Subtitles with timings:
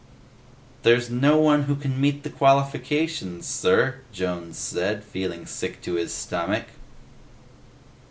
[0.81, 6.11] "There's no one who can meet the qualifications, sir," Jones said, feeling sick at his
[6.11, 6.65] stomach.